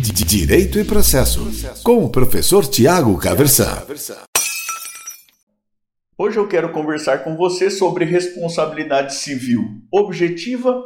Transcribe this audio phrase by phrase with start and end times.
[0.00, 1.50] Direito e Processo,
[1.82, 3.82] com o professor Tiago Caversan.
[6.16, 10.84] Hoje eu quero conversar com você sobre responsabilidade civil objetiva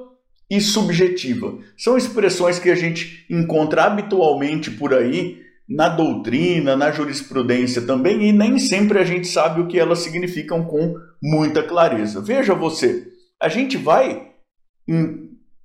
[0.51, 1.59] e subjetiva.
[1.77, 8.33] São expressões que a gente encontra habitualmente por aí na doutrina, na jurisprudência também, e
[8.33, 12.23] nem sempre a gente sabe o que elas significam com muita clareza.
[12.23, 13.09] Veja você,
[13.41, 14.33] a gente vai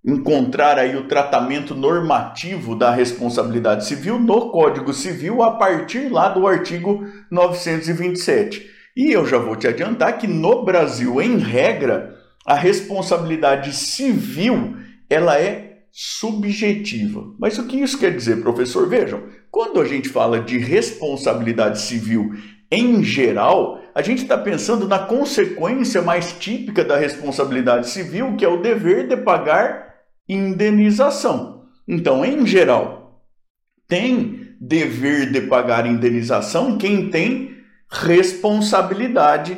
[0.05, 6.47] encontrar aí o tratamento normativo da responsabilidade civil no Código Civil a partir lá do
[6.47, 8.65] artigo 927.
[8.95, 12.15] E eu já vou te adiantar que no Brasil, em regra,
[12.45, 14.77] a responsabilidade civil
[15.09, 17.33] ela é subjetiva.
[17.39, 18.87] Mas o que isso quer dizer, professor?
[18.87, 22.31] Vejam, quando a gente fala de responsabilidade civil
[22.71, 28.47] em geral, a gente está pensando na consequência mais típica da responsabilidade civil, que é
[28.47, 29.86] o dever de pagar
[30.27, 31.65] indenização.
[31.87, 33.23] Então, em geral,
[33.87, 37.55] tem dever de pagar indenização quem tem
[37.89, 39.57] responsabilidade.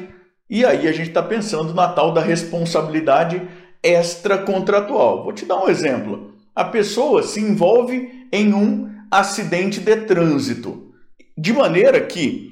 [0.49, 3.41] E aí a gente está pensando na tal da responsabilidade
[3.81, 5.23] extracontratual.
[5.23, 6.33] Vou te dar um exemplo.
[6.55, 10.91] A pessoa se envolve em um acidente de trânsito,
[11.38, 12.49] de maneira que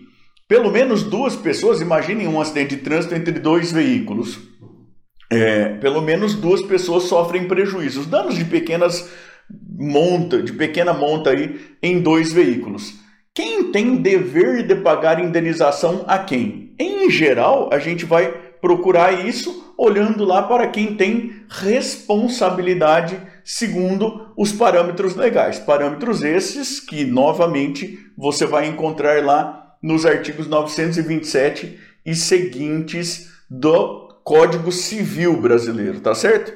[0.47, 4.39] pelo menos duas pessoas, imaginem um acidente de trânsito entre dois veículos.
[5.29, 9.09] É, pelo menos duas pessoas sofrem prejuízos, danos de pequenas
[9.77, 12.93] monta, de pequena monta aí em dois veículos.
[13.33, 16.73] Quem tem dever de pagar indenização a quem?
[16.79, 24.51] Em geral, a gente vai procurar isso olhando lá para quem tem responsabilidade segundo os
[24.51, 25.59] parâmetros legais.
[25.59, 34.73] Parâmetros esses que, novamente, você vai encontrar lá nos artigos 927 e seguintes do Código
[34.73, 36.51] Civil Brasileiro, tá certo?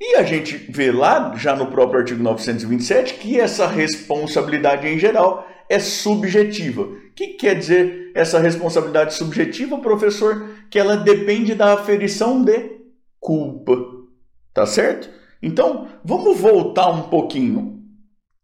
[0.00, 5.46] E a gente vê lá, já no próprio artigo 927, que essa responsabilidade em geral
[5.68, 6.80] é subjetiva.
[6.80, 10.48] O que quer dizer essa responsabilidade subjetiva, professor?
[10.70, 12.70] Que ela depende da aferição de
[13.20, 13.76] culpa.
[14.54, 15.10] Tá certo?
[15.42, 17.82] Então, vamos voltar um pouquinho.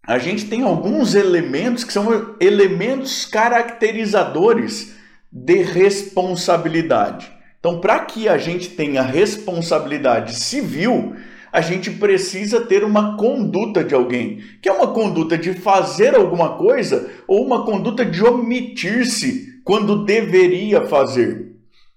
[0.06, 4.94] A gente tem alguns elementos que são elementos caracterizadores
[5.32, 7.35] de responsabilidade.
[7.58, 11.14] Então, para que a gente tenha responsabilidade civil,
[11.52, 16.56] a gente precisa ter uma conduta de alguém, que é uma conduta de fazer alguma
[16.56, 21.56] coisa ou uma conduta de omitir-se quando deveria fazer.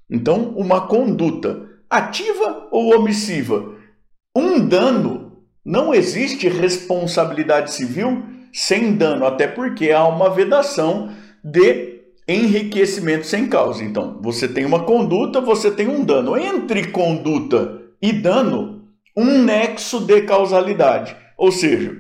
[0.10, 3.76] Então, uma conduta ativa ou omissiva.
[4.36, 11.12] Um dano, não existe responsabilidade civil sem dano, até porque há uma vedação
[11.44, 11.99] de
[12.30, 13.84] enriquecimento sem causa.
[13.84, 16.38] Então, você tem uma conduta, você tem um dano.
[16.38, 18.84] Entre conduta e dano,
[19.18, 21.16] um nexo de causalidade.
[21.38, 21.96] Ou seja,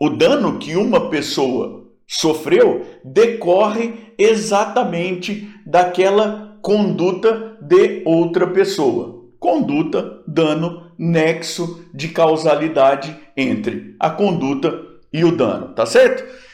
[0.00, 9.24] o dano que uma pessoa sofreu decorre exatamente daquela conduta de outra pessoa.
[9.38, 14.80] Conduta, dano, nexo de causalidade entre a conduta
[15.12, 16.45] e o dano, tá certo?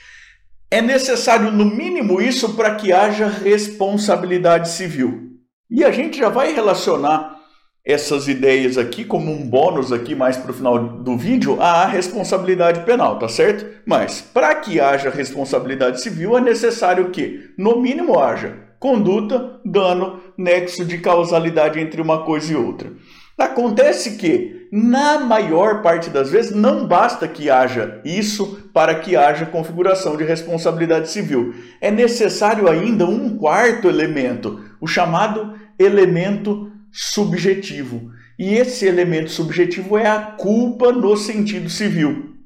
[0.73, 5.33] É necessário, no mínimo, isso para que haja responsabilidade civil.
[5.71, 7.37] E a gente já vai relacionar
[7.85, 12.87] essas ideias aqui como um bônus aqui mais para o final do vídeo à responsabilidade
[12.87, 13.67] penal, tá certo?
[13.85, 20.87] Mas para que haja responsabilidade civil é necessário que, no mínimo, haja conduta, dano, nexo
[20.87, 22.91] de causalidade entre uma coisa e outra.
[23.37, 29.47] Acontece que, na maior parte das vezes, não basta que haja isso para que haja
[29.47, 31.55] configuração de responsabilidade civil.
[31.81, 38.11] É necessário ainda um quarto elemento, o chamado elemento subjetivo.
[38.39, 42.37] E esse elemento subjetivo é a culpa no sentido civil.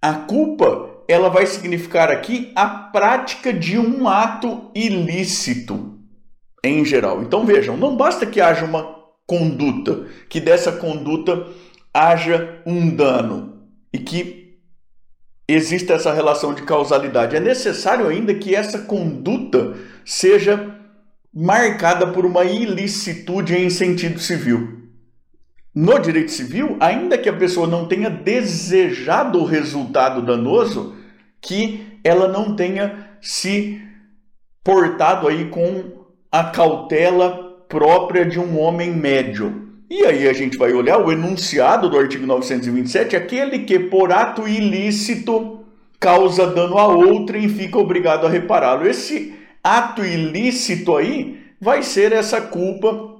[0.00, 5.98] A culpa, ela vai significar aqui a prática de um ato ilícito
[6.62, 7.22] em geral.
[7.22, 8.97] Então vejam, não basta que haja uma
[9.28, 11.46] conduta, que dessa conduta
[11.92, 13.58] haja um dano
[13.92, 14.56] e que
[15.46, 17.36] exista essa relação de causalidade.
[17.36, 20.74] É necessário ainda que essa conduta seja
[21.32, 24.78] marcada por uma ilicitude em sentido civil.
[25.74, 30.96] No direito civil, ainda que a pessoa não tenha desejado o resultado danoso,
[31.40, 33.80] que ela não tenha se
[34.64, 39.68] portado aí com a cautela própria de um homem médio.
[39.90, 44.46] E aí a gente vai olhar o enunciado do artigo 927, aquele que por ato
[44.46, 45.60] ilícito
[45.98, 48.86] causa dano a outrem e fica obrigado a repará-lo.
[48.86, 53.16] Esse ato ilícito aí vai ser essa culpa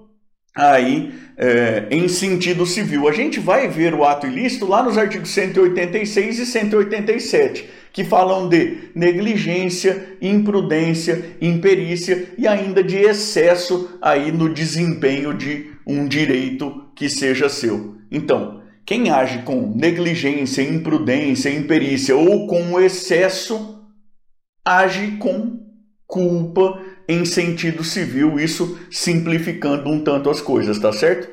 [0.54, 3.08] aí é, em sentido civil.
[3.08, 8.48] A gente vai ver o ato ilícito lá nos artigos 186 e 187, que falam
[8.48, 17.08] de negligência, imprudência, imperícia e ainda de excesso aí no desempenho de um direito que
[17.08, 17.96] seja seu.
[18.08, 23.82] Então, quem age com negligência, imprudência, imperícia ou com excesso,
[24.64, 25.58] age com
[26.06, 31.28] culpa em sentido civil, isso simplificando um tanto as coisas, tá certo?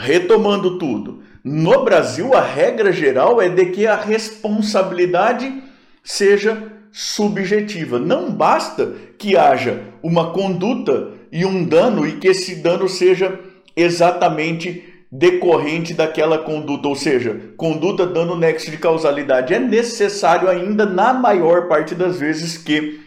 [0.00, 5.70] Retomando tudo, no Brasil a regra geral é de que a responsabilidade
[6.02, 7.98] seja subjetiva.
[7.98, 13.38] Não basta que haja uma conduta e um dano e que esse dano seja
[13.76, 19.52] exatamente decorrente daquela conduta, ou seja, conduta dando nexo de causalidade.
[19.52, 23.00] É necessário ainda, na maior parte das vezes, que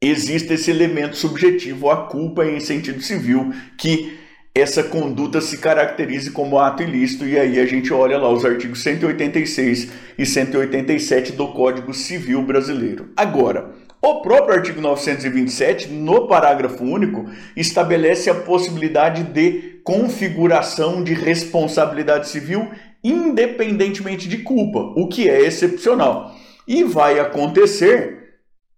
[0.00, 4.19] existe esse elemento subjetivo, a culpa em sentido civil, que
[4.54, 8.82] essa conduta se caracterize como ato ilícito, e aí a gente olha lá os artigos
[8.82, 13.10] 186 e 187 do Código Civil Brasileiro.
[13.16, 13.70] Agora,
[14.02, 22.68] o próprio artigo 927, no parágrafo único, estabelece a possibilidade de configuração de responsabilidade civil
[23.04, 26.34] independentemente de culpa, o que é excepcional.
[26.66, 28.20] E vai acontecer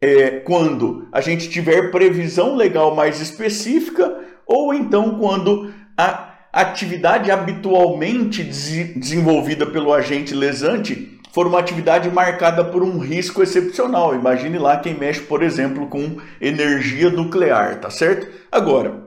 [0.00, 8.44] é, quando a gente tiver previsão legal mais específica ou então quando a atividade habitualmente
[8.44, 14.14] desenvolvida pelo agente lesante for uma atividade marcada por um risco excepcional.
[14.14, 18.28] Imagine lá quem mexe, por exemplo, com energia nuclear, tá certo?
[18.52, 19.04] Agora,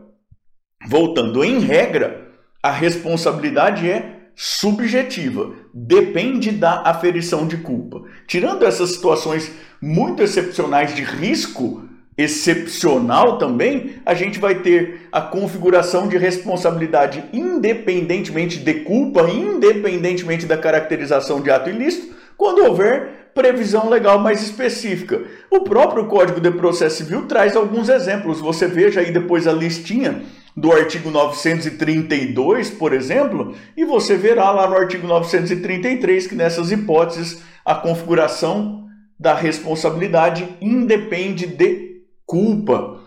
[0.88, 2.28] voltando em regra,
[2.64, 8.02] a responsabilidade é subjetiva, depende da aferição de culpa.
[8.26, 16.08] Tirando essas situações muito excepcionais de risco excepcional também, a gente vai ter a configuração
[16.08, 24.18] de responsabilidade independentemente de culpa, independentemente da caracterização de ato ilícito, quando houver previsão legal
[24.18, 25.22] mais específica.
[25.52, 28.40] O próprio Código de Processo Civil traz alguns exemplos.
[28.40, 30.22] Você veja aí depois a listinha
[30.56, 37.44] do artigo 932, por exemplo, e você verá lá no artigo 933 que nessas hipóteses
[37.66, 38.86] a configuração
[39.20, 41.95] da responsabilidade independe de
[42.26, 43.00] culpa.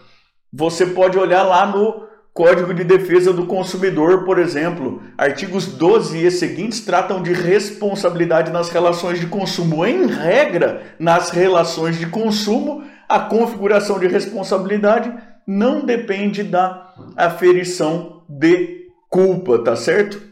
[0.52, 6.30] Você pode olhar lá no Código de Defesa do Consumidor, por exemplo, artigos 12 e
[6.30, 9.84] seguintes tratam de responsabilidade nas relações de consumo.
[9.84, 15.12] Em regra, nas relações de consumo, a configuração de responsabilidade
[15.46, 20.22] não depende da aferição de culpa, tá certo?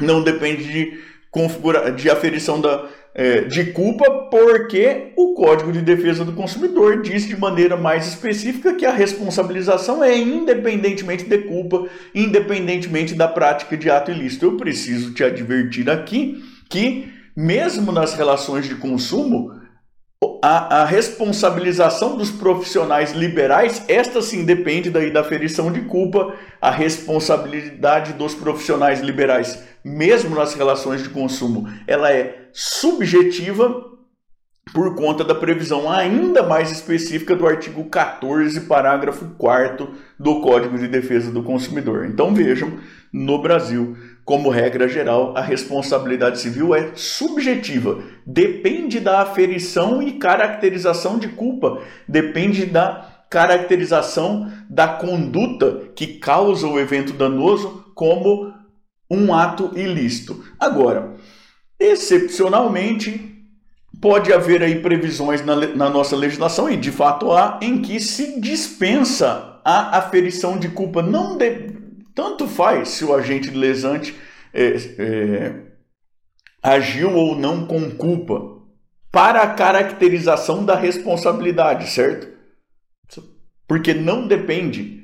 [0.00, 0.98] Não depende de,
[1.30, 2.86] configura de aferição da,
[3.18, 8.76] é, de culpa, porque o Código de Defesa do Consumidor diz de maneira mais específica
[8.76, 14.44] que a responsabilização é independentemente de culpa, independentemente da prática de ato ilícito.
[14.44, 19.50] Eu preciso te advertir aqui que, mesmo nas relações de consumo,
[20.40, 26.70] a, a, responsabilização dos profissionais liberais, esta sim depende daí da aferição de culpa, a
[26.70, 33.84] responsabilidade dos profissionais liberais, mesmo nas relações de consumo, ela é subjetiva
[34.74, 40.88] por conta da previsão ainda mais específica do artigo 14, parágrafo 4 do Código de
[40.88, 42.06] Defesa do Consumidor.
[42.06, 42.72] Então vejam,
[43.12, 51.16] no Brasil, como regra geral, a responsabilidade civil é subjetiva, depende da aferição e caracterização
[51.16, 58.52] de culpa, depende da caracterização da conduta que causa o evento danoso como
[59.08, 60.44] um ato ilícito.
[60.58, 61.14] Agora,
[61.78, 63.36] excepcionalmente,
[64.00, 68.40] pode haver aí previsões na, na nossa legislação, e de fato há, em que se
[68.40, 71.02] dispensa a aferição de culpa.
[71.02, 71.72] Não de,
[72.14, 74.14] tanto faz se o agente lesante
[74.52, 75.54] é, é,
[76.62, 78.58] agiu ou não com culpa
[79.10, 82.28] para a caracterização da responsabilidade, certo?
[83.66, 84.97] Porque não depende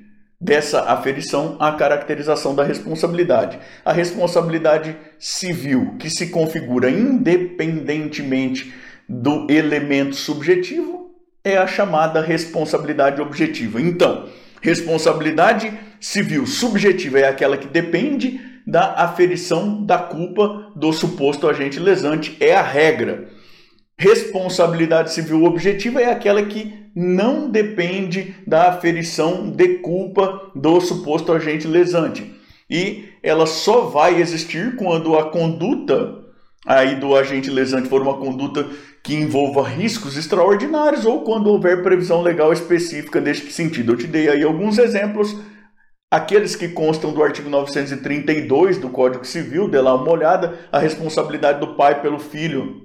[0.44, 3.58] dessa aferição à caracterização da responsabilidade.
[3.84, 8.72] A responsabilidade civil, que se configura independentemente
[9.08, 11.10] do elemento subjetivo,
[11.42, 13.80] é a chamada responsabilidade objetiva.
[13.80, 14.28] Então,
[14.64, 22.34] Responsabilidade civil subjetiva é aquela que depende da aferição da culpa do suposto agente lesante,
[22.40, 23.28] é a regra.
[23.96, 31.66] Responsabilidade civil objetiva é aquela que não depende da aferição de culpa do suposto agente
[31.66, 32.34] lesante.
[32.68, 36.22] E ela só vai existir quando a conduta
[36.66, 38.66] aí do agente lesante for uma conduta
[39.02, 43.92] que envolva riscos extraordinários ou quando houver previsão legal específica neste sentido.
[43.92, 45.36] Eu te dei aí alguns exemplos.
[46.10, 51.58] aqueles que constam do artigo 932 do Código Civil, dê lá uma olhada, a responsabilidade
[51.58, 52.83] do pai pelo filho,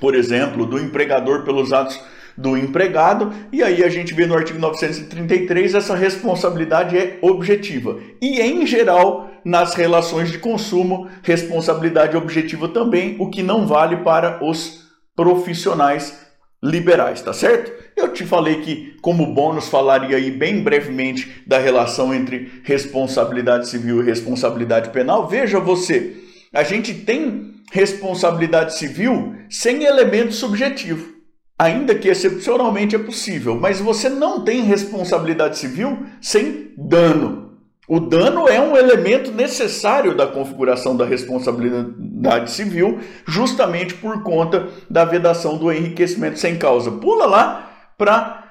[0.00, 2.00] por exemplo, do empregador pelos atos
[2.36, 7.98] do empregado, e aí a gente vê no artigo 933 essa responsabilidade é objetiva.
[8.20, 14.44] E em geral, nas relações de consumo, responsabilidade objetiva também, o que não vale para
[14.44, 16.26] os profissionais
[16.62, 17.72] liberais, tá certo?
[17.96, 24.02] Eu te falei que, como bônus, falaria aí bem brevemente da relação entre responsabilidade civil
[24.02, 25.26] e responsabilidade penal.
[25.26, 26.16] Veja você,
[26.52, 31.16] a gente tem responsabilidade civil sem elemento subjetivo
[31.58, 37.46] ainda que excepcionalmente é possível, mas você não tem responsabilidade civil sem dano.
[37.88, 45.04] O dano é um elemento necessário da configuração da responsabilidade civil, justamente por conta da
[45.04, 46.90] vedação do enriquecimento sem causa.
[46.90, 48.44] Pula lá para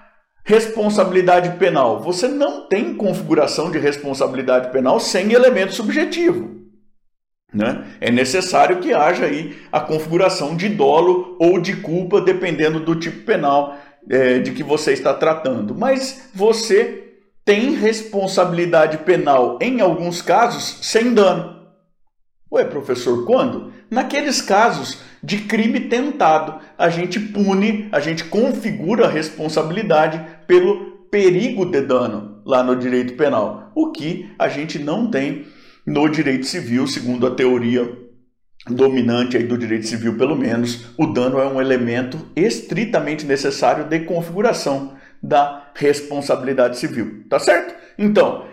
[0.46, 2.00] responsabilidade penal.
[2.00, 6.55] Você não tem configuração de responsabilidade penal sem elemento subjetivo.
[7.54, 7.86] Né?
[8.02, 13.26] É necessário que haja aí a configuração de dolo ou de culpa, dependendo do tipo
[13.26, 13.78] penal
[14.10, 15.74] é, de que você está tratando.
[15.74, 17.06] Mas você
[17.46, 21.56] tem responsabilidade penal, em alguns casos, sem dano.
[22.52, 23.72] Ué, professor, quando?
[23.90, 31.66] Naqueles casos de crime tentado, a gente pune, a gente configura a responsabilidade pelo perigo
[31.66, 35.46] de dano lá no direito penal, o que a gente não tem
[35.86, 38.06] no direito civil, segundo a teoria
[38.68, 44.00] dominante aí do direito civil, pelo menos, o dano é um elemento estritamente necessário de
[44.00, 47.26] configuração da responsabilidade civil.
[47.30, 47.76] Tá certo?
[47.98, 48.46] Então,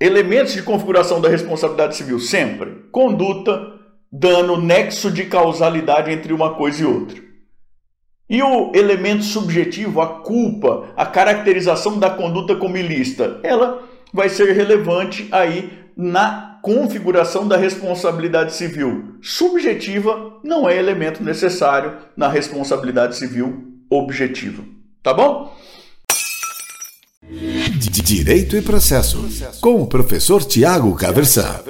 [0.00, 3.72] elementos de configuração da responsabilidade civil sempre: conduta,
[4.12, 7.24] dano, nexo de causalidade entre uma coisa e outra.
[8.30, 13.82] E o elemento subjetivo, a culpa, a caracterização da conduta como ilícita, ela
[14.12, 22.28] vai ser relevante aí na configuração da responsabilidade civil subjetiva não é elemento necessário na
[22.28, 24.64] responsabilidade civil objetiva.
[25.02, 25.54] Tá bom?
[28.04, 29.26] Direito e processo,
[29.60, 31.60] com o professor Tiago Caversan.